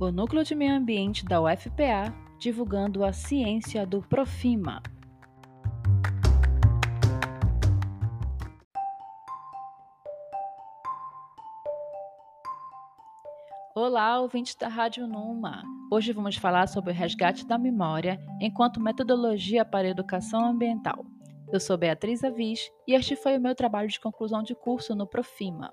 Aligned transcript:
o 0.00 0.12
Núcleo 0.12 0.44
de 0.44 0.54
Meio 0.54 0.76
Ambiente 0.76 1.24
da 1.24 1.40
UFPA 1.40 2.14
divulgando 2.38 3.04
a 3.04 3.12
ciência 3.12 3.84
do 3.84 4.00
Profima. 4.00 4.80
Olá, 13.74 14.20
ouvintes 14.20 14.54
da 14.54 14.68
Rádio 14.68 15.04
Numa! 15.08 15.64
Hoje 15.90 16.12
vamos 16.12 16.36
falar 16.36 16.68
sobre 16.68 16.92
o 16.92 16.94
resgate 16.94 17.44
da 17.44 17.58
memória 17.58 18.20
enquanto 18.40 18.80
metodologia 18.80 19.64
para 19.64 19.88
a 19.88 19.90
educação 19.90 20.44
ambiental. 20.44 21.04
Eu 21.52 21.58
sou 21.58 21.76
Beatriz 21.76 22.22
Avis 22.22 22.70
e 22.86 22.94
este 22.94 23.16
foi 23.16 23.36
o 23.36 23.40
meu 23.40 23.54
trabalho 23.54 23.88
de 23.88 23.98
conclusão 23.98 24.44
de 24.44 24.54
curso 24.54 24.94
no 24.94 25.08
Profima. 25.08 25.72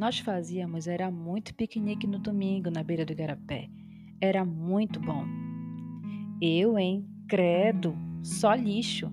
Nós 0.00 0.18
fazíamos 0.18 0.86
era 0.86 1.10
muito 1.10 1.54
piquenique 1.54 2.06
no 2.06 2.18
domingo 2.18 2.70
na 2.70 2.82
beira 2.82 3.04
do 3.04 3.12
Igarapé. 3.12 3.68
Era 4.18 4.46
muito 4.46 4.98
bom. 4.98 5.26
Eu, 6.40 6.78
hein? 6.78 7.06
Credo, 7.28 7.94
só 8.22 8.54
lixo. 8.54 9.12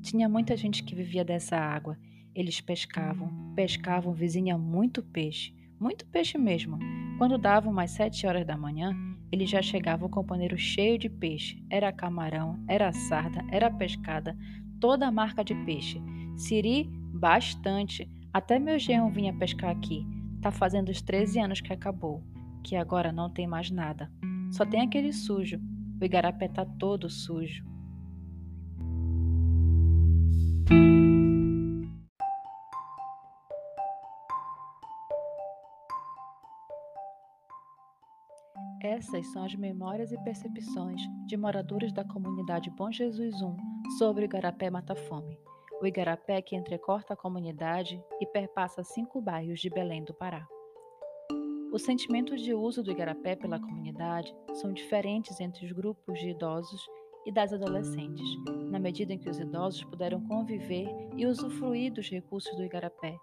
Tinha 0.00 0.28
muita 0.28 0.56
gente 0.56 0.84
que 0.84 0.94
vivia 0.94 1.24
dessa 1.24 1.56
água. 1.56 1.98
Eles 2.32 2.60
pescavam, 2.60 3.52
pescavam 3.56 4.12
vizinha 4.12 4.56
muito 4.56 5.02
peixe, 5.02 5.52
muito 5.80 6.06
peixe 6.06 6.38
mesmo. 6.38 6.78
Quando 7.18 7.36
davam 7.36 7.72
umas 7.72 7.90
sete 7.90 8.28
horas 8.28 8.46
da 8.46 8.56
manhã, 8.56 8.94
eles 9.32 9.50
já 9.50 9.60
chegavam 9.60 10.08
com 10.08 10.20
o 10.20 10.24
paneiro 10.24 10.56
cheio 10.56 10.96
de 10.96 11.08
peixe. 11.08 11.60
Era 11.68 11.92
camarão, 11.92 12.62
era 12.68 12.92
sarda, 12.92 13.44
era 13.50 13.68
pescada, 13.68 14.38
toda 14.78 15.08
a 15.08 15.10
marca 15.10 15.42
de 15.42 15.56
peixe. 15.64 16.00
Siri, 16.36 16.88
bastante. 17.12 18.08
Até 18.34 18.58
meu 18.58 18.76
genro 18.80 19.08
vinha 19.10 19.32
pescar 19.32 19.70
aqui. 19.70 20.04
Tá 20.42 20.50
fazendo 20.50 20.88
os 20.88 21.00
13 21.00 21.38
anos 21.38 21.60
que 21.60 21.72
acabou, 21.72 22.20
que 22.64 22.74
agora 22.74 23.12
não 23.12 23.30
tem 23.30 23.46
mais 23.46 23.70
nada. 23.70 24.10
Só 24.50 24.66
tem 24.66 24.80
aquele 24.80 25.12
sujo. 25.12 25.60
O 26.00 26.04
igarapé 26.04 26.48
tá 26.48 26.66
todo 26.66 27.08
sujo. 27.08 27.64
Essas 38.82 39.28
são 39.28 39.44
as 39.44 39.54
memórias 39.54 40.10
e 40.10 40.18
percepções 40.24 41.00
de 41.28 41.36
moradores 41.36 41.92
da 41.92 42.04
comunidade 42.04 42.68
Bom 42.70 42.90
Jesus 42.90 43.40
1 43.40 43.56
sobre 43.96 44.24
o 44.24 44.26
Igarapé 44.26 44.68
Mata 44.70 44.96
Fome 44.96 45.38
o 45.80 45.86
igarapé 45.86 46.40
que 46.40 46.56
entrecorta 46.56 47.14
a 47.14 47.16
comunidade 47.16 48.02
e 48.20 48.26
perpassa 48.26 48.82
cinco 48.82 49.20
bairros 49.20 49.60
de 49.60 49.70
Belém 49.70 50.04
do 50.04 50.14
Pará. 50.14 50.46
Os 51.72 51.82
sentimentos 51.82 52.40
de 52.40 52.54
uso 52.54 52.82
do 52.82 52.90
igarapé 52.90 53.34
pela 53.34 53.58
comunidade 53.58 54.34
são 54.54 54.72
diferentes 54.72 55.40
entre 55.40 55.66
os 55.66 55.72
grupos 55.72 56.18
de 56.20 56.30
idosos 56.30 56.86
e 57.26 57.32
das 57.32 57.52
adolescentes, 57.52 58.26
na 58.70 58.78
medida 58.78 59.12
em 59.12 59.18
que 59.18 59.28
os 59.28 59.40
idosos 59.40 59.82
puderam 59.84 60.20
conviver 60.28 60.86
e 61.16 61.26
usufruir 61.26 61.92
dos 61.92 62.08
recursos 62.08 62.54
do 62.56 62.64
igarapé, 62.64 63.16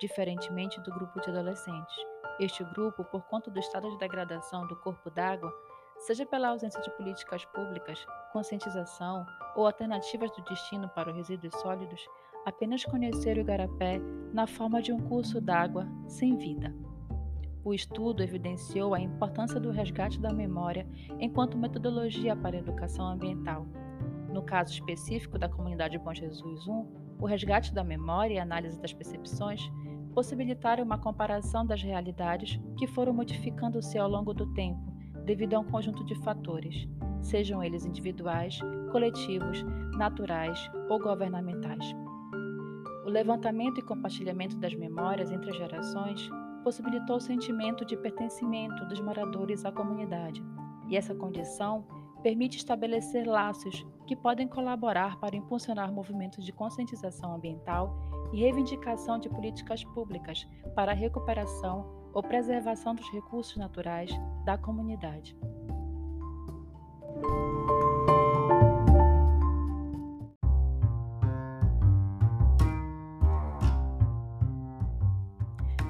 diferentemente 0.00 0.80
do 0.80 0.90
grupo 0.92 1.20
de 1.20 1.30
adolescentes. 1.30 1.94
Este 2.40 2.64
grupo, 2.72 3.04
por 3.04 3.22
conta 3.24 3.50
do 3.50 3.58
estado 3.58 3.90
de 3.90 3.98
degradação 3.98 4.66
do 4.68 4.76
corpo 4.76 5.10
d'água, 5.10 5.52
seja 5.98 6.24
pela 6.24 6.48
ausência 6.48 6.80
de 6.80 6.90
políticas 6.96 7.44
públicas, 7.46 8.06
conscientização 8.32 9.26
ou 9.56 9.66
alternativas 9.66 10.30
do 10.30 10.42
destino 10.44 10.88
para 10.90 11.10
os 11.10 11.16
resíduos 11.16 11.54
sólidos, 11.60 12.00
apenas 12.46 12.84
conhecer 12.84 13.36
o 13.36 13.40
igarapé 13.40 14.00
na 14.32 14.46
forma 14.46 14.80
de 14.80 14.92
um 14.92 14.98
curso 14.98 15.40
d'água 15.40 15.86
sem 16.06 16.36
vida. 16.36 16.74
O 17.64 17.74
estudo 17.74 18.22
evidenciou 18.22 18.94
a 18.94 19.00
importância 19.00 19.58
do 19.58 19.70
resgate 19.70 20.20
da 20.20 20.32
memória 20.32 20.86
enquanto 21.18 21.58
metodologia 21.58 22.34
para 22.36 22.56
a 22.56 22.60
educação 22.60 23.06
ambiental. 23.06 23.66
No 24.32 24.42
caso 24.42 24.72
específico 24.72 25.38
da 25.38 25.48
comunidade 25.48 25.98
Bom 25.98 26.14
Jesus 26.14 26.66
1, 26.66 27.16
o 27.20 27.26
resgate 27.26 27.74
da 27.74 27.82
memória 27.82 28.34
e 28.34 28.38
análise 28.38 28.80
das 28.80 28.92
percepções 28.92 29.60
possibilitaram 30.14 30.84
uma 30.84 30.98
comparação 30.98 31.66
das 31.66 31.82
realidades 31.82 32.58
que 32.78 32.86
foram 32.86 33.12
modificando-se 33.12 33.98
ao 33.98 34.08
longo 34.08 34.32
do 34.32 34.46
tempo 34.54 34.97
devido 35.28 35.54
a 35.54 35.58
um 35.58 35.64
conjunto 35.64 36.02
de 36.04 36.14
fatores, 36.14 36.88
sejam 37.20 37.62
eles 37.62 37.84
individuais, 37.84 38.58
coletivos, 38.90 39.62
naturais 39.98 40.58
ou 40.88 40.98
governamentais. 40.98 41.84
O 43.04 43.10
levantamento 43.10 43.78
e 43.78 43.82
compartilhamento 43.82 44.56
das 44.56 44.74
memórias 44.74 45.30
entre 45.30 45.50
as 45.50 45.56
gerações 45.58 46.30
possibilitou 46.64 47.16
o 47.16 47.20
sentimento 47.20 47.84
de 47.84 47.94
pertencimento 47.94 48.86
dos 48.86 49.00
moradores 49.00 49.66
à 49.66 49.70
comunidade, 49.70 50.42
e 50.88 50.96
essa 50.96 51.14
condição 51.14 51.84
permite 52.22 52.56
estabelecer 52.56 53.26
laços 53.26 53.86
que 54.06 54.16
podem 54.16 54.48
colaborar 54.48 55.20
para 55.20 55.36
impulsionar 55.36 55.92
movimentos 55.92 56.42
de 56.42 56.54
conscientização 56.54 57.34
ambiental 57.34 57.94
e 58.32 58.40
reivindicação 58.40 59.18
de 59.18 59.28
políticas 59.28 59.84
públicas 59.84 60.48
para 60.74 60.92
a 60.92 60.94
recuperação 60.94 61.97
ou 62.12 62.22
preservação 62.22 62.94
dos 62.94 63.10
recursos 63.10 63.56
naturais 63.56 64.10
da 64.44 64.58
comunidade. 64.58 65.36